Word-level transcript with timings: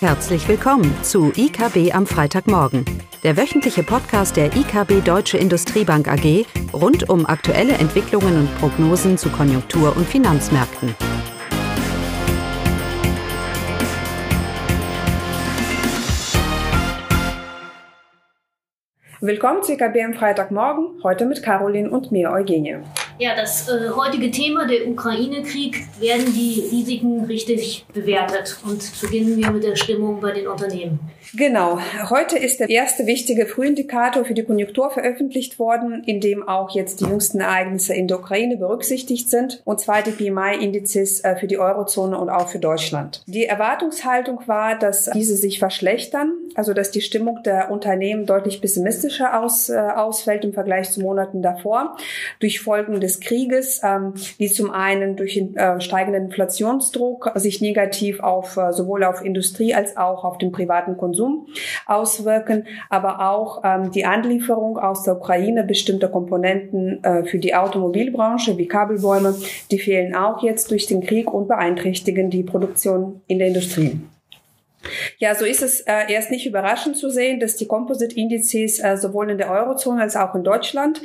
Herzlich 0.00 0.46
willkommen 0.46 0.94
zu 1.02 1.32
IKB 1.34 1.94
am 1.94 2.06
Freitagmorgen, 2.06 2.84
der 3.24 3.38
wöchentliche 3.38 3.82
Podcast 3.82 4.36
der 4.36 4.54
IKB 4.54 5.02
Deutsche 5.02 5.38
Industriebank 5.38 6.06
AG 6.06 6.44
rund 6.74 7.08
um 7.08 7.24
aktuelle 7.24 7.72
Entwicklungen 7.72 8.40
und 8.40 8.58
Prognosen 8.58 9.16
zu 9.16 9.30
Konjunktur- 9.30 9.96
und 9.96 10.06
Finanzmärkten. 10.06 10.94
Willkommen 19.22 19.62
zu 19.62 19.72
IKB 19.72 20.04
am 20.04 20.12
Freitagmorgen, 20.12 21.02
heute 21.04 21.24
mit 21.24 21.42
Caroline 21.42 21.88
und 21.88 22.12
mir, 22.12 22.30
Eugenie. 22.32 22.82
Ja, 23.18 23.34
das 23.34 23.66
äh, 23.68 23.88
heutige 23.96 24.30
Thema, 24.30 24.66
der 24.66 24.86
Ukraine-Krieg, 24.86 25.86
werden 25.98 26.34
die 26.34 26.68
Risiken 26.70 27.24
richtig 27.24 27.86
bewertet. 27.94 28.58
Und 28.62 29.00
beginnen 29.00 29.38
wir 29.38 29.50
mit 29.50 29.64
der 29.64 29.74
Stimmung 29.74 30.20
bei 30.20 30.32
den 30.32 30.46
Unternehmen. 30.46 31.00
Genau. 31.34 31.78
Heute 32.10 32.38
ist 32.38 32.60
der 32.60 32.68
erste 32.68 33.06
wichtige 33.06 33.46
Frühindikator 33.46 34.24
für 34.24 34.34
die 34.34 34.44
Konjunktur 34.44 34.90
veröffentlicht 34.90 35.58
worden, 35.58 36.02
in 36.04 36.20
dem 36.20 36.46
auch 36.46 36.74
jetzt 36.74 37.00
die 37.00 37.04
jüngsten 37.04 37.40
Ereignisse 37.40 37.94
in 37.94 38.06
der 38.06 38.20
Ukraine 38.20 38.56
berücksichtigt 38.56 39.28
sind, 39.28 39.60
und 39.64 39.80
zwar 39.80 40.02
die 40.02 40.12
PMI-Indizes 40.12 41.24
äh, 41.24 41.36
für 41.36 41.46
die 41.46 41.58
Eurozone 41.58 42.18
und 42.18 42.28
auch 42.28 42.48
für 42.48 42.58
Deutschland. 42.58 43.22
Die 43.26 43.46
Erwartungshaltung 43.46 44.40
war, 44.46 44.78
dass 44.78 45.10
diese 45.14 45.36
sich 45.36 45.58
verschlechtern, 45.58 46.32
also 46.54 46.74
dass 46.74 46.90
die 46.90 47.00
Stimmung 47.00 47.42
der 47.44 47.70
Unternehmen 47.70 48.26
deutlich 48.26 48.60
pessimistischer 48.60 49.42
aus, 49.42 49.68
äh, 49.68 49.76
ausfällt 49.76 50.44
im 50.44 50.52
Vergleich 50.52 50.90
zu 50.90 51.00
Monaten 51.00 51.42
davor, 51.42 51.96
durch 52.40 52.60
Folgen 52.60 52.94
des 53.06 53.20
Krieges, 53.20 53.80
ähm, 53.84 54.14
die 54.38 54.48
zum 54.48 54.70
einen 54.70 55.16
durch 55.16 55.36
äh, 55.36 55.80
steigenden 55.80 56.26
Inflationsdruck 56.26 57.32
sich 57.36 57.60
negativ 57.60 58.20
auf 58.20 58.56
äh, 58.56 58.72
sowohl 58.72 59.04
auf 59.04 59.24
Industrie 59.24 59.74
als 59.74 59.96
auch 59.96 60.24
auf 60.24 60.38
den 60.38 60.52
privaten 60.52 60.96
Konsum 60.96 61.46
auswirken, 61.86 62.66
aber 62.90 63.30
auch 63.30 63.62
ähm, 63.64 63.90
die 63.92 64.04
Anlieferung 64.04 64.78
aus 64.78 65.04
der 65.04 65.16
Ukraine 65.16 65.64
bestimmter 65.64 66.08
Komponenten 66.08 67.02
äh, 67.04 67.24
für 67.24 67.38
die 67.38 67.54
Automobilbranche 67.54 68.58
wie 68.58 68.66
Kabelbäume, 68.66 69.34
die 69.70 69.78
fehlen 69.78 70.14
auch 70.14 70.42
jetzt 70.42 70.70
durch 70.70 70.86
den 70.86 71.00
Krieg 71.00 71.32
und 71.32 71.48
beeinträchtigen 71.48 72.30
die 72.30 72.42
Produktion 72.42 73.20
in 73.26 73.38
der 73.38 73.48
Industrie. 73.48 74.00
Ja, 75.18 75.34
so 75.34 75.44
ist 75.44 75.62
es 75.62 75.80
äh, 75.80 76.12
erst 76.12 76.30
nicht 76.30 76.46
überraschend 76.46 76.96
zu 76.96 77.10
sehen, 77.10 77.40
dass 77.40 77.56
die 77.56 77.66
Composite-Indizes 77.66 78.78
äh, 78.78 78.96
sowohl 78.96 79.30
in 79.30 79.38
der 79.38 79.50
Eurozone 79.50 80.02
als 80.02 80.16
auch 80.16 80.34
in 80.34 80.44
Deutschland 80.44 81.00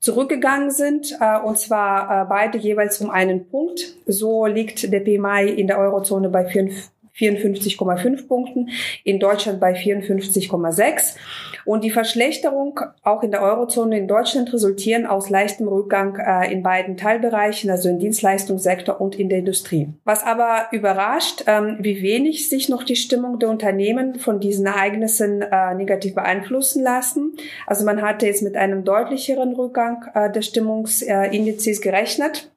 zurückgegangen 0.00 0.70
sind, 0.70 1.16
äh, 1.20 1.38
und 1.38 1.58
zwar 1.58 2.22
äh, 2.22 2.28
beide 2.28 2.58
jeweils 2.58 3.00
um 3.00 3.10
einen 3.10 3.48
Punkt. 3.48 3.94
So 4.06 4.46
liegt 4.46 4.92
der 4.92 5.00
PMI 5.00 5.48
in 5.48 5.66
der 5.66 5.78
Eurozone 5.78 6.28
bei 6.28 6.44
5, 6.44 6.90
54,5 7.16 8.26
Punkten, 8.26 8.70
in 9.04 9.20
Deutschland 9.20 9.60
bei 9.60 9.74
54,6. 9.74 11.16
Und 11.64 11.84
die 11.84 11.90
Verschlechterung 11.90 12.80
auch 13.02 13.22
in 13.22 13.30
der 13.30 13.42
Eurozone 13.42 13.96
in 13.96 14.08
Deutschland 14.08 14.52
resultieren 14.52 15.06
aus 15.06 15.30
leichtem 15.30 15.68
Rückgang 15.68 16.16
äh, 16.16 16.52
in 16.52 16.62
beiden 16.62 16.96
Teilbereichen, 16.96 17.70
also 17.70 17.88
im 17.88 17.98
Dienstleistungssektor 17.98 19.00
und 19.00 19.14
in 19.14 19.28
der 19.28 19.38
Industrie. 19.38 19.88
Was 20.04 20.24
aber 20.24 20.68
überrascht, 20.72 21.44
ähm, 21.46 21.76
wie 21.80 22.02
wenig 22.02 22.48
sich 22.48 22.68
noch 22.68 22.82
die 22.82 22.96
Stimmung 22.96 23.38
der 23.38 23.50
Unternehmen 23.50 24.16
von 24.16 24.40
diesen 24.40 24.66
Ereignissen 24.66 25.42
äh, 25.42 25.74
negativ 25.74 26.14
beeinflussen 26.14 26.82
lassen. 26.82 27.36
Also 27.66 27.84
man 27.84 28.02
hatte 28.02 28.26
jetzt 28.26 28.42
mit 28.42 28.56
einem 28.56 28.84
deutlicheren 28.84 29.54
Rückgang 29.54 30.04
äh, 30.14 30.30
der 30.30 30.42
Stimmungsindizes 30.42 31.80
gerechnet. 31.80 32.51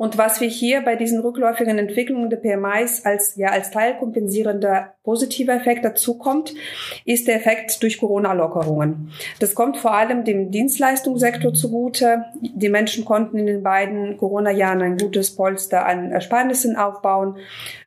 Und 0.00 0.16
was 0.16 0.40
wir 0.40 0.48
hier 0.48 0.80
bei 0.80 0.96
diesen 0.96 1.20
rückläufigen 1.20 1.78
Entwicklungen 1.78 2.30
der 2.30 2.38
PMIs 2.38 3.04
als, 3.04 3.36
ja, 3.36 3.50
als 3.50 3.70
teilkompensierender 3.70 4.94
positiver 5.04 5.52
Effekt 5.52 5.84
dazukommt, 5.84 6.54
ist 7.04 7.28
der 7.28 7.36
Effekt 7.36 7.82
durch 7.82 7.98
Corona-Lockerungen. 7.98 9.12
Das 9.40 9.54
kommt 9.54 9.76
vor 9.76 9.92
allem 9.92 10.24
dem 10.24 10.50
Dienstleistungssektor 10.50 11.52
zugute. 11.52 12.24
Die 12.40 12.70
Menschen 12.70 13.04
konnten 13.04 13.36
in 13.36 13.44
den 13.44 13.62
beiden 13.62 14.16
Corona-Jahren 14.16 14.80
ein 14.80 14.96
gutes 14.96 15.36
Polster 15.36 15.84
an 15.84 16.12
Ersparnissen 16.12 16.76
aufbauen, 16.76 17.36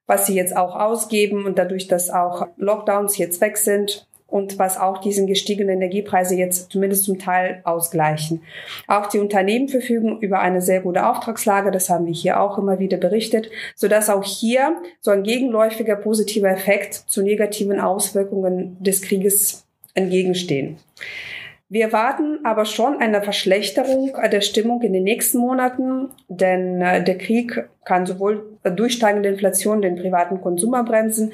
was 0.05 0.27
sie 0.27 0.35
jetzt 0.35 0.55
auch 0.55 0.75
ausgeben 0.75 1.47
und 1.47 1.57
dadurch, 1.57 1.87
dass 1.87 2.11
auch 2.11 2.45
Lockdowns 2.57 3.17
jetzt 3.17 3.41
weg 3.41 3.57
sind, 3.57 4.07
und 4.33 4.57
was 4.57 4.79
auch 4.79 4.97
diesen 4.97 5.27
gestiegenen 5.27 5.75
Energiepreise 5.75 6.35
jetzt 6.35 6.71
zumindest 6.71 7.03
zum 7.03 7.19
Teil 7.19 7.61
ausgleichen. 7.65 8.41
Auch 8.87 9.05
die 9.05 9.19
Unternehmen 9.19 9.69
verfügen 9.69 10.17
über 10.21 10.39
eine 10.39 10.59
sehr 10.59 10.81
gute 10.81 11.07
Auftragslage, 11.07 11.69
das 11.69 11.91
haben 11.91 12.07
wir 12.07 12.13
hier 12.13 12.41
auch 12.41 12.57
immer 12.57 12.79
wieder 12.79 12.97
berichtet, 12.97 13.51
sodass 13.75 14.09
auch 14.09 14.23
hier 14.23 14.75
so 15.01 15.11
ein 15.11 15.21
gegenläufiger 15.21 15.95
positiver 15.95 16.49
Effekt 16.49 16.95
zu 16.95 17.21
negativen 17.21 17.79
Auswirkungen 17.79 18.75
des 18.79 19.03
Krieges 19.03 19.67
entgegenstehen. 19.93 20.77
Wir 21.69 21.85
erwarten 21.85 22.39
aber 22.43 22.65
schon 22.65 22.97
eine 22.97 23.21
Verschlechterung 23.21 24.13
der 24.31 24.41
Stimmung 24.41 24.81
in 24.81 24.93
den 24.93 25.03
nächsten 25.03 25.37
Monaten, 25.37 26.09
denn 26.27 26.81
äh, 26.81 27.03
der 27.03 27.19
Krieg 27.19 27.67
kann 27.85 28.05
sowohl 28.05 28.57
durch 28.75 28.93
steigende 28.93 29.29
Inflation 29.29 29.81
den 29.81 29.95
privaten 29.95 30.41
Konsum 30.41 30.73
bremsen 30.85 31.31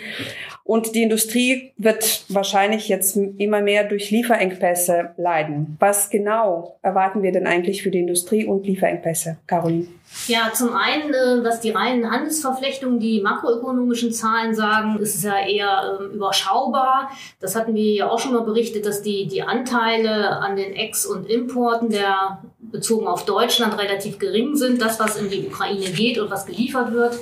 und 0.70 0.94
die 0.94 1.02
Industrie 1.02 1.72
wird 1.78 2.26
wahrscheinlich 2.30 2.90
jetzt 2.90 3.18
immer 3.18 3.60
mehr 3.60 3.86
durch 3.86 4.12
Lieferengpässe 4.12 5.16
leiden. 5.18 5.78
Was 5.80 6.12
genau 6.12 6.78
erwarten 6.84 7.24
wir 7.24 7.32
denn 7.32 7.48
eigentlich 7.48 7.82
für 7.82 7.90
die 7.90 8.02
Industrie 8.02 8.46
und 8.46 8.68
Lieferengpässe, 8.68 9.38
Caroline? 9.48 9.88
Ja, 10.28 10.52
zum 10.54 10.76
einen, 10.76 11.12
äh, 11.12 11.44
was 11.44 11.60
die 11.62 11.72
reinen 11.72 12.12
Handelsverflechtungen, 12.12 13.00
die 13.00 13.20
makroökonomischen 13.22 14.12
Zahlen 14.12 14.54
sagen, 14.54 15.00
ist 15.00 15.16
es 15.16 15.24
ja 15.24 15.40
eher 15.44 16.00
ähm, 16.00 16.12
überschaubar. 16.12 17.10
Das 17.40 17.56
hatten 17.56 17.74
wir 17.74 17.94
ja 17.94 18.10
auch 18.10 18.20
schon 18.20 18.34
mal 18.34 18.44
berichtet, 18.44 18.86
dass 18.86 19.02
die, 19.02 19.28
die 19.28 19.42
Anteile 19.42 20.38
an 20.38 20.56
den 20.56 20.74
Ex- 20.74 21.08
und 21.08 21.28
Importen 21.28 21.90
der 21.90 22.44
bezogen 22.72 23.08
auf 23.08 23.26
Deutschland 23.26 23.78
relativ 23.78 24.20
gering 24.20 24.56
sind. 24.56 24.82
Das, 24.82 25.00
was 25.00 25.18
in 25.18 25.30
die 25.30 25.48
Ukraine 25.48 25.90
geht 25.90 26.20
und 26.20 26.30
was 26.32 26.46
geliefert 26.46 26.94
wird. 26.94 27.18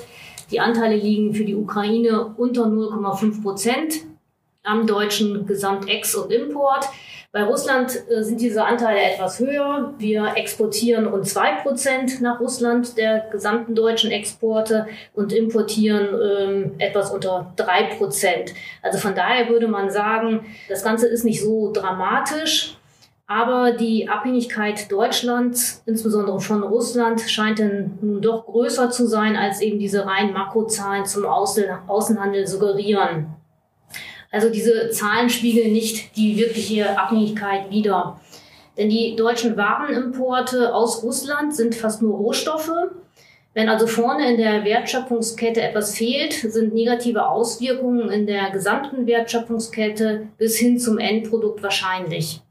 Die 0.52 0.60
Anteile 0.60 0.96
liegen 0.96 1.34
für 1.34 1.44
die 1.44 1.56
Ukraine 1.56 2.34
unter 2.38 2.64
0,5 2.64 3.42
Prozent 3.42 3.94
am 4.64 4.86
deutschen 4.86 5.46
Gesamtex- 5.46 6.16
und 6.16 6.32
Import. 6.32 6.86
Bei 7.34 7.44
Russland 7.44 7.92
äh, 8.10 8.24
sind 8.24 8.40
diese 8.40 8.64
Anteile 8.64 9.00
etwas 9.00 9.40
höher. 9.40 9.94
Wir 9.98 10.34
exportieren 10.36 11.08
rund 11.08 11.28
zwei 11.28 11.56
Prozent 11.56 12.22
nach 12.22 12.40
Russland 12.40 12.98
der 12.98 13.28
gesamten 13.32 13.76
deutschen 13.76 14.12
Exporte 14.12 14.88
und 15.14 15.34
importieren 15.34 16.08
ähm, 16.20 16.72
etwas 16.78 17.12
unter 17.12 17.52
drei 17.58 17.96
Prozent. 17.98 18.54
Also 18.82 18.98
von 18.98 19.14
daher 19.14 19.50
würde 19.50 19.68
man 19.68 19.92
sagen, 19.92 20.46
das 20.70 20.84
Ganze 20.84 21.08
ist 21.08 21.26
nicht 21.26 21.42
so 21.42 21.72
dramatisch. 21.74 22.77
Aber 23.30 23.74
die 23.74 24.08
Abhängigkeit 24.08 24.90
Deutschlands, 24.90 25.84
insbesondere 25.86 26.40
von 26.40 26.64
Russland, 26.64 27.20
scheint 27.20 27.60
dann 27.60 28.00
nun 28.02 28.22
doch 28.22 28.46
größer 28.46 28.90
zu 28.90 29.06
sein, 29.06 29.36
als 29.36 29.60
eben 29.60 29.80
diese 29.80 30.06
rein 30.06 30.32
Makrozahlen 30.32 31.06
zum 31.06 31.26
Außenhandel 31.26 32.48
suggerieren. 32.48 33.28
Also 34.32 34.50
diese 34.50 34.92
Zahlen 34.92 35.30
spiegeln 35.30 35.74
nicht 35.74 36.16
die 36.16 36.38
wirkliche 36.38 36.98
Abhängigkeit 36.98 37.70
wider. 37.70 38.18
Denn 38.78 38.90
die 38.90 39.16
deutschen 39.18 39.58
Warenimporte 39.58 40.74
aus 40.74 41.04
Russland 41.04 41.54
sind 41.54 41.76
fast 41.76 42.02
nur 42.02 42.16
Rohstoffe. 42.16 42.72
Wenn 43.54 43.68
also 43.68 43.88
vorne 43.88 44.32
in 44.32 44.38
der 44.38 44.64
Wertschöpfungskette 44.64 45.62
etwas 45.62 45.98
fehlt, 45.98 46.34
sind 46.34 46.74
negative 46.74 47.28
Auswirkungen 47.28 48.10
in 48.10 48.26
der 48.26 48.52
gesamten 48.52 49.06
Wertschöpfungskette 49.06 50.28
bis 50.38 50.58
hin 50.58 50.80
zum 50.80 50.98
Endprodukt 50.98 51.62
wahrscheinlich. 51.64 52.42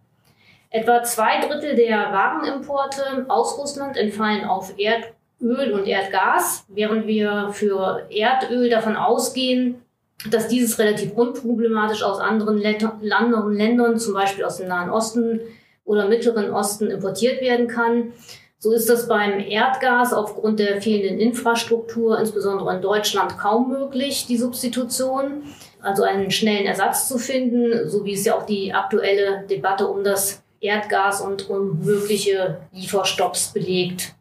Etwa 0.71 1.03
zwei 1.03 1.41
Drittel 1.41 1.77
der 1.77 2.13
Warenimporte 2.13 3.27
aus 3.29 3.57
Russland 3.59 3.97
entfallen 3.97 4.45
auf 4.45 4.75
Erdöl 4.79 5.73
und 5.73 5.87
Erdgas, 5.87 6.65
während 6.69 7.07
wir 7.07 7.51
für 7.53 8.07
Erdöl 8.11 8.69
davon 8.69 8.97
ausgehen, 8.97 9.83
dass 10.31 10.49
dieses 10.49 10.79
relativ 10.79 11.13
unproblematisch 11.13 12.03
aus 12.03 12.19
anderen 12.19 12.59
Ländern, 12.59 13.99
zum 13.99 14.15
Beispiel 14.15 14.45
aus 14.45 14.57
dem 14.57 14.69
Nahen 14.69 14.91
Osten 14.91 15.41
oder 15.85 16.09
Mittleren 16.09 16.51
Osten, 16.51 16.91
importiert 16.91 17.41
werden 17.41 17.69
kann. 17.69 18.13
So 18.59 18.73
ist 18.73 18.89
das 18.89 19.07
beim 19.07 19.39
Erdgas 19.39 20.13
aufgrund 20.13 20.59
der 20.59 20.81
fehlenden 20.81 21.21
Infrastruktur, 21.21 22.19
insbesondere 22.19 22.75
in 22.75 22.83
Deutschland, 22.83 23.39
kaum 23.39 23.69
möglich, 23.69 24.27
die 24.27 24.39
Substitution, 24.39 25.43
also 25.83 26.03
einen 26.03 26.31
schnellen 26.31 26.67
Ersatz 26.67 27.07
zu 27.07 27.19
finden, 27.19 27.89
so 27.89 28.05
wie 28.05 28.15
es 28.15 28.25
ja 28.25 28.35
auch 28.35 28.47
die 28.47 28.73
aktuelle 28.73 29.45
Debatte 29.49 29.87
um 29.87 30.03
das 30.03 30.43
Erdgas 30.61 31.21
und 31.21 31.49
mögliche 31.85 32.59
Lieferstopps 32.73 33.53
belegt. 33.53 34.15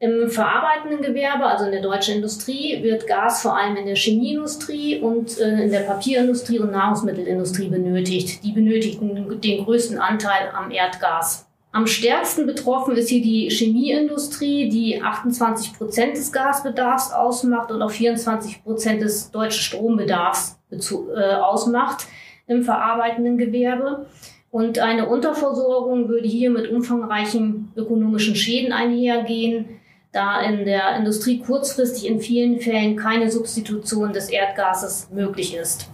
Im 0.00 0.30
verarbeitenden 0.30 1.02
Gewerbe, 1.02 1.44
also 1.44 1.64
in 1.64 1.72
der 1.72 1.82
deutschen 1.82 2.16
Industrie, 2.16 2.80
wird 2.84 3.08
Gas 3.08 3.42
vor 3.42 3.56
allem 3.56 3.76
in 3.76 3.86
der 3.86 3.96
Chemieindustrie 3.96 5.00
und 5.00 5.40
äh, 5.40 5.64
in 5.64 5.72
der 5.72 5.80
Papierindustrie 5.80 6.60
und 6.60 6.70
Nahrungsmittelindustrie 6.70 7.68
benötigt. 7.68 8.44
Die 8.44 8.52
benötigen 8.52 9.40
den 9.40 9.64
größten 9.64 9.98
Anteil 9.98 10.50
am 10.54 10.70
Erdgas. 10.70 11.48
Am 11.72 11.88
stärksten 11.88 12.46
betroffen 12.46 12.96
ist 12.96 13.08
hier 13.08 13.22
die 13.22 13.50
Chemieindustrie, 13.50 14.68
die 14.68 15.02
28 15.02 15.74
Prozent 15.74 16.16
des 16.16 16.30
Gasbedarfs 16.30 17.12
ausmacht 17.12 17.72
und 17.72 17.82
auch 17.82 17.90
24 17.90 18.62
Prozent 18.62 19.02
des 19.02 19.32
deutschen 19.32 19.62
Strombedarfs 19.62 20.60
äh, 20.70 21.34
ausmacht 21.34 22.06
im 22.46 22.62
verarbeitenden 22.62 23.36
Gewerbe. 23.36 24.06
Und 24.50 24.78
eine 24.78 25.08
Unterversorgung 25.08 26.08
würde 26.08 26.26
hier 26.26 26.50
mit 26.50 26.70
umfangreichen 26.70 27.70
ökonomischen 27.76 28.34
Schäden 28.34 28.72
einhergehen, 28.72 29.80
da 30.12 30.40
in 30.40 30.64
der 30.64 30.96
Industrie 30.96 31.38
kurzfristig 31.38 32.06
in 32.06 32.20
vielen 32.20 32.60
Fällen 32.60 32.96
keine 32.96 33.30
Substitution 33.30 34.12
des 34.12 34.30
Erdgases 34.30 35.10
möglich 35.12 35.54
ist. 35.54 35.90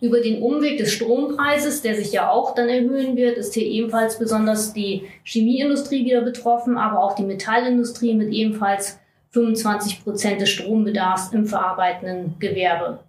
Über 0.00 0.20
den 0.20 0.40
Umweg 0.40 0.78
des 0.78 0.92
Strompreises, 0.92 1.82
der 1.82 1.94
sich 1.94 2.12
ja 2.12 2.30
auch 2.30 2.54
dann 2.54 2.68
erhöhen 2.68 3.16
wird, 3.16 3.36
ist 3.36 3.52
hier 3.52 3.66
ebenfalls 3.66 4.18
besonders 4.18 4.72
die 4.72 5.02
Chemieindustrie 5.24 6.06
wieder 6.06 6.22
betroffen, 6.22 6.78
aber 6.78 7.02
auch 7.02 7.16
die 7.16 7.24
Metallindustrie 7.24 8.14
mit 8.14 8.32
ebenfalls 8.32 8.98
25 9.30 10.02
Prozent 10.02 10.40
des 10.40 10.48
Strombedarfs 10.48 11.32
im 11.32 11.44
verarbeitenden 11.44 12.36
Gewerbe. 12.38 13.00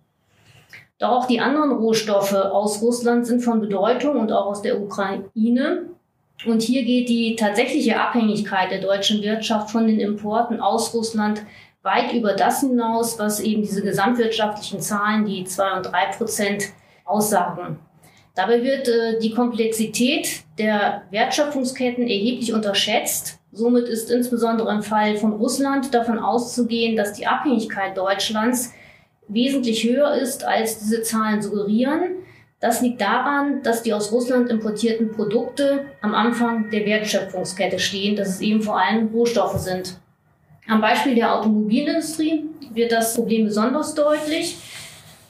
Doch 1.02 1.10
auch 1.10 1.26
die 1.26 1.40
anderen 1.40 1.72
Rohstoffe 1.72 2.34
aus 2.34 2.80
Russland 2.84 3.26
sind 3.26 3.42
von 3.42 3.60
Bedeutung 3.60 4.20
und 4.20 4.32
auch 4.32 4.46
aus 4.46 4.62
der 4.62 4.80
Ukraine. 4.80 5.88
Und 6.46 6.62
hier 6.62 6.84
geht 6.84 7.10
die 7.10 7.36
tatsächliche 7.36 8.00
Abhängigkeit 8.00 8.70
der 8.70 8.82
deutschen 8.82 9.24
Wirtschaft 9.24 9.72
von 9.72 9.88
den 9.88 10.00
Importen 10.00 10.62
aus 10.62 10.94
Russland 10.94 11.44
weit 11.82 12.14
über 12.14 12.34
das 12.34 12.60
hinaus, 12.60 13.18
was 13.18 13.40
eben 13.40 13.64
diese 13.64 13.82
gesamtwirtschaftlichen 13.82 14.80
Zahlen, 14.80 15.26
die 15.26 15.44
zwei 15.44 15.76
und 15.76 15.88
drei 15.88 16.06
Prozent 16.16 16.66
aussagen. 17.04 17.80
Dabei 18.36 18.64
wird 18.64 18.88
äh, 18.88 19.20
die 19.20 19.32
Komplexität 19.32 20.44
der 20.60 21.02
Wertschöpfungsketten 21.10 22.04
erheblich 22.04 22.54
unterschätzt. 22.54 23.40
Somit 23.52 23.88
ist 23.88 24.12
insbesondere 24.12 24.72
im 24.72 24.84
Fall 24.84 25.18
von 25.18 25.34
Russland 25.34 25.96
davon 25.96 26.20
auszugehen, 26.20 26.96
dass 26.96 27.14
die 27.14 27.26
Abhängigkeit 27.26 27.98
Deutschlands 27.98 28.72
wesentlich 29.34 29.84
höher 29.84 30.14
ist, 30.16 30.44
als 30.44 30.80
diese 30.80 31.02
Zahlen 31.02 31.42
suggerieren. 31.42 32.18
Das 32.60 32.82
liegt 32.82 33.02
daran, 33.02 33.64
dass 33.64 33.82
die 33.82 33.94
aus 33.94 34.12
Russland 34.12 34.50
importierten 34.50 35.12
Produkte 35.12 35.86
am 36.02 36.14
Anfang 36.14 36.70
der 36.70 36.86
Wertschöpfungskette 36.86 37.80
stehen, 37.80 38.16
dass 38.16 38.30
es 38.30 38.42
eben 38.42 38.62
vor 38.62 38.80
allem 38.80 39.08
Rohstoffe 39.08 39.58
sind. 39.58 39.98
Am 40.68 40.80
Beispiel 40.80 41.16
der 41.16 41.36
Automobilindustrie 41.36 42.46
wird 42.74 42.92
das 42.92 43.16
Problem 43.16 43.46
besonders 43.46 43.96
deutlich. 43.96 44.58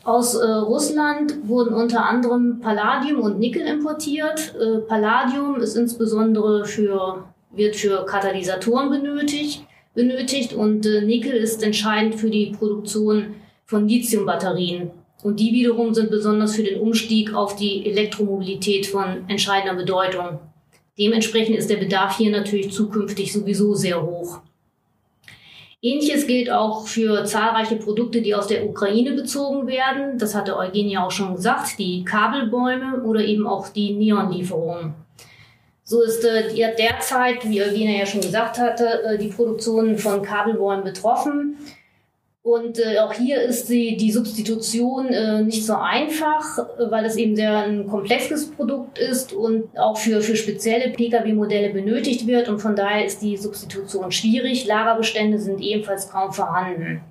Aus 0.04 0.36
äh, 0.36 0.46
Russland 0.46 1.48
wurden 1.48 1.74
unter 1.74 2.06
anderem 2.06 2.60
Palladium 2.60 3.22
und 3.22 3.40
Nickel 3.40 3.62
importiert. 3.62 4.54
Äh, 4.60 4.80
Palladium 4.80 5.56
ist 5.58 5.78
insbesondere 5.78 6.66
für, 6.66 7.24
wird 7.52 7.76
für 7.76 8.06
Katalysatoren 8.06 8.90
benötigt, 8.90 9.64
benötigt 9.94 10.54
und 10.54 10.86
äh, 10.86 11.02
Nickel 11.02 11.34
ist 11.34 11.64
entscheidend 11.64 12.16
für 12.16 12.30
die 12.30 12.48
Produktion 12.58 13.36
von 13.72 13.88
Lithiumbatterien. 13.88 14.92
Und 15.24 15.40
die 15.40 15.54
wiederum 15.54 15.94
sind 15.94 16.12
besonders 16.12 16.56
für 16.56 16.64
den 16.64 16.82
Umstieg 16.82 17.34
auf 17.34 17.56
die 17.56 17.86
Elektromobilität 17.86 18.86
von 18.86 19.24
entscheidender 19.30 19.76
Bedeutung. 19.76 20.40
Dementsprechend 21.00 21.56
ist 21.56 21.70
der 21.70 21.78
Bedarf 21.78 22.18
hier 22.18 22.32
natürlich 22.32 22.72
zukünftig 22.74 23.32
sowieso 23.32 23.74
sehr 23.74 24.02
hoch. 24.02 24.42
Ähnliches 25.82 26.28
gilt 26.28 26.52
auch 26.52 26.86
für 26.86 27.24
zahlreiche 27.24 27.78
Produkte, 27.78 28.22
die 28.22 28.36
aus 28.36 28.48
der 28.48 28.68
Ukraine 28.68 29.14
bezogen 29.14 29.68
werden. 29.68 30.20
Das 30.20 30.36
hatte 30.36 30.58
Eugenia 30.58 31.06
auch 31.06 31.12
schon 31.12 31.36
gesagt, 31.36 31.80
die 31.80 32.04
Kabelbäume 32.04 33.02
oder 33.04 33.24
eben 33.24 33.48
auch 33.48 33.70
die 33.70 33.94
Neonlieferungen. 33.94 34.94
So 35.84 36.02
ist 36.02 36.26
äh, 36.26 36.76
derzeit, 36.78 37.50
wie 37.50 37.64
Eugenia 37.64 38.00
ja 38.00 38.06
schon 38.06 38.22
gesagt 38.22 38.60
hatte, 38.60 39.04
äh, 39.04 39.18
die 39.18 39.30
Produktion 39.30 39.98
von 39.98 40.22
Kabelbäumen 40.22 40.84
betroffen. 40.84 41.58
Und 42.44 42.80
äh, 42.80 42.98
auch 42.98 43.14
hier 43.14 43.40
ist 43.40 43.70
die, 43.70 43.98
die 43.98 44.12
Substitution 44.12 45.10
äh, 45.10 45.44
nicht 45.44 45.64
so 45.64 45.76
einfach, 45.76 46.44
weil 46.90 47.06
es 47.06 47.16
eben 47.16 47.36
sehr 47.36 47.60
ein 47.60 47.86
komplexes 47.86 48.50
Produkt 48.50 48.98
ist 48.98 49.32
und 49.32 49.78
auch 49.78 49.96
für, 49.96 50.22
für 50.22 50.36
spezielle 50.36 50.90
Pkw-Modelle 50.90 51.70
benötigt 51.70 52.26
wird. 52.26 52.50
Und 52.50 52.60
von 52.60 52.76
daher 52.76 53.06
ist 53.06 53.22
die 53.22 53.38
Substitution 53.38 54.12
schwierig. 54.12 54.66
Lagerbestände 54.66 55.38
sind 55.38 55.62
ebenfalls 55.62 56.10
kaum 56.10 56.34
vorhanden. 56.34 57.02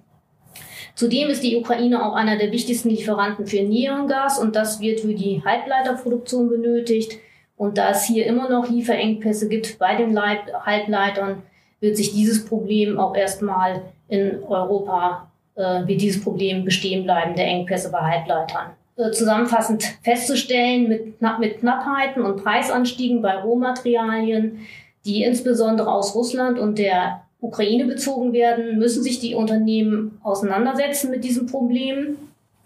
Zudem 0.97 1.31
ist 1.31 1.45
die 1.45 1.57
Ukraine 1.57 2.05
auch 2.05 2.15
einer 2.15 2.37
der 2.37 2.51
wichtigsten 2.51 2.91
Lieferanten 2.91 3.47
für 3.47 3.63
Neongas 3.63 4.39
und 4.39 4.57
das 4.57 4.81
wird 4.81 5.01
für 5.01 5.15
die 5.15 5.43
Halbleiterproduktion 5.45 6.49
benötigt. 6.49 7.19
Und 7.57 7.79
da 7.79 7.91
es 7.91 8.05
hier 8.05 8.27
immer 8.27 8.51
noch 8.51 8.69
Lieferengpässe 8.69 9.49
gibt 9.49 9.79
bei 9.79 9.95
den 9.95 10.19
Halbleitern, 10.21 11.43
wird 11.81 11.97
sich 11.97 12.13
dieses 12.13 12.45
Problem 12.45 12.99
auch 12.99 13.17
erstmal 13.17 13.83
in 14.09 14.43
Europa 14.45 15.31
äh, 15.57 15.87
wird 15.87 16.01
dieses 16.01 16.23
Problem 16.23 16.65
bestehen 16.65 17.05
bleiben, 17.05 17.35
der 17.35 17.47
Engpässe 17.47 17.91
bei 17.91 17.99
Halbleitern. 17.99 18.71
Äh, 18.97 19.11
zusammenfassend 19.13 19.85
festzustellen, 20.03 20.89
mit, 20.89 21.21
mit 21.39 21.61
Knappheiten 21.61 22.23
und 22.23 22.43
Preisanstiegen 22.43 23.23
bei 23.23 23.35
Rohmaterialien, 23.37 24.61
die 25.05 25.23
insbesondere 25.23 25.91
aus 25.91 26.15
Russland 26.15 26.59
und 26.59 26.79
der 26.79 27.23
Ukraine 27.41 27.87
bezogen 27.87 28.33
werden, 28.33 28.79
müssen 28.79 29.03
sich 29.03 29.19
die 29.19 29.35
Unternehmen 29.35 30.19
auseinandersetzen 30.23 31.11
mit 31.11 31.25
diesem 31.25 31.47
Problem. 31.47 32.17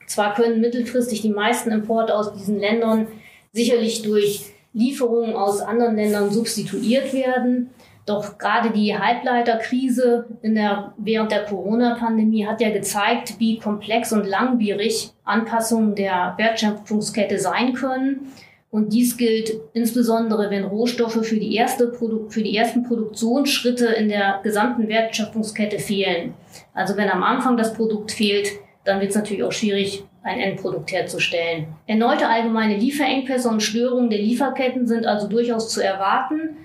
Zwar 0.06 0.34
können 0.34 0.60
mittelfristig 0.60 1.22
die 1.22 1.30
meisten 1.30 1.70
Importe 1.70 2.16
aus 2.16 2.32
diesen 2.32 2.58
Ländern 2.58 3.06
sicherlich 3.52 4.02
durch 4.02 4.52
Lieferungen 4.72 5.34
aus 5.36 5.60
anderen 5.60 5.94
Ländern 5.94 6.30
substituiert 6.30 7.12
werden, 7.12 7.70
doch 8.06 8.36
gerade 8.36 8.70
die 8.70 8.98
Halbleiterkrise 8.98 10.26
in 10.42 10.54
der, 10.54 10.92
während 10.98 11.32
der 11.32 11.44
Corona-Pandemie 11.44 12.46
hat 12.46 12.60
ja 12.60 12.70
gezeigt, 12.70 13.34
wie 13.38 13.58
komplex 13.58 14.12
und 14.12 14.26
langwierig 14.26 15.12
Anpassungen 15.24 15.94
der 15.94 16.34
Wertschöpfungskette 16.36 17.38
sein 17.38 17.72
können. 17.72 18.32
Und 18.70 18.92
dies 18.92 19.16
gilt 19.16 19.52
insbesondere, 19.72 20.50
wenn 20.50 20.64
Rohstoffe 20.64 21.24
für 21.24 21.36
die, 21.36 21.54
erste 21.54 21.86
Produ 21.86 22.28
für 22.28 22.42
die 22.42 22.56
ersten 22.56 22.82
Produktionsschritte 22.82 23.86
in 23.86 24.08
der 24.08 24.40
gesamten 24.42 24.88
Wertschöpfungskette 24.88 25.78
fehlen. 25.78 26.34
Also 26.74 26.96
wenn 26.96 27.08
am 27.08 27.22
Anfang 27.22 27.56
das 27.56 27.72
Produkt 27.72 28.10
fehlt, 28.10 28.48
dann 28.84 29.00
wird 29.00 29.10
es 29.10 29.16
natürlich 29.16 29.44
auch 29.44 29.52
schwierig, 29.52 30.04
ein 30.24 30.40
Endprodukt 30.40 30.90
herzustellen. 30.90 31.68
Erneute 31.86 32.28
allgemeine 32.28 32.76
Lieferengpässe 32.76 33.48
und 33.48 33.62
Störungen 33.62 34.10
der 34.10 34.18
Lieferketten 34.18 34.86
sind 34.86 35.06
also 35.06 35.28
durchaus 35.28 35.68
zu 35.68 35.82
erwarten. 35.82 36.56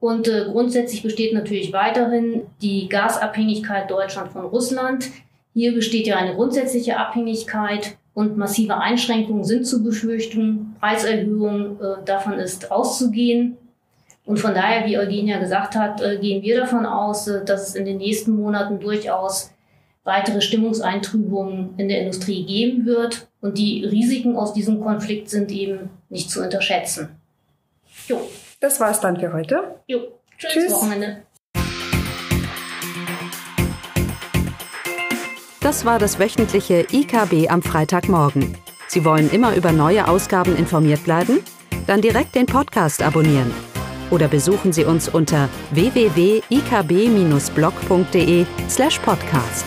Und 0.00 0.28
äh, 0.28 0.46
grundsätzlich 0.50 1.02
besteht 1.02 1.34
natürlich 1.34 1.72
weiterhin 1.72 2.42
die 2.62 2.88
Gasabhängigkeit 2.88 3.90
Deutschland 3.90 4.32
von 4.32 4.46
Russland. 4.46 5.10
Hier 5.52 5.74
besteht 5.74 6.06
ja 6.06 6.16
eine 6.16 6.34
grundsätzliche 6.34 6.96
Abhängigkeit 6.96 7.98
und 8.14 8.38
massive 8.38 8.78
Einschränkungen 8.78 9.44
sind 9.44 9.66
zu 9.66 9.84
befürchten. 9.84 10.74
Preiserhöhungen, 10.80 11.78
äh, 11.80 12.04
davon 12.04 12.34
ist 12.34 12.72
auszugehen. 12.72 13.58
Und 14.24 14.38
von 14.38 14.54
daher, 14.54 14.86
wie 14.86 14.98
Eugenia 14.98 15.38
gesagt 15.38 15.74
hat, 15.74 16.00
äh, 16.00 16.18
gehen 16.18 16.42
wir 16.42 16.60
davon 16.60 16.86
aus, 16.86 17.28
äh, 17.28 17.44
dass 17.44 17.68
es 17.68 17.74
in 17.74 17.84
den 17.84 17.98
nächsten 17.98 18.32
Monaten 18.32 18.80
durchaus 18.80 19.52
weitere 20.04 20.40
Stimmungseintrübungen 20.40 21.74
in 21.76 21.88
der 21.88 22.00
Industrie 22.00 22.44
geben 22.44 22.86
wird. 22.86 23.28
Und 23.40 23.58
die 23.58 23.84
Risiken 23.84 24.36
aus 24.36 24.54
diesem 24.54 24.80
Konflikt 24.80 25.28
sind 25.28 25.50
eben 25.50 25.90
nicht 26.08 26.30
zu 26.30 26.42
unterschätzen. 26.42 27.16
Jo. 28.08 28.20
Das 28.60 28.78
war's 28.78 29.00
dann 29.00 29.18
für 29.18 29.32
heute. 29.32 29.80
Jo. 29.86 30.00
Tschüss. 30.38 30.52
Tschüss. 30.52 30.72
Wochenende. 30.72 31.22
Das 35.60 35.84
war 35.84 35.98
das 35.98 36.18
wöchentliche 36.18 36.86
IKB 36.90 37.50
am 37.50 37.60
Freitagmorgen. 37.62 38.56
Sie 38.88 39.04
wollen 39.04 39.30
immer 39.30 39.54
über 39.56 39.72
neue 39.72 40.08
Ausgaben 40.08 40.56
informiert 40.56 41.04
bleiben? 41.04 41.40
Dann 41.86 42.00
direkt 42.02 42.34
den 42.34 42.46
Podcast 42.46 43.02
abonnieren. 43.02 43.52
Oder 44.10 44.28
besuchen 44.28 44.72
Sie 44.72 44.84
uns 44.84 45.08
unter 45.08 45.48
www.ikb-blog.de 45.70 48.46
slash 48.68 48.98
podcast. 48.98 49.64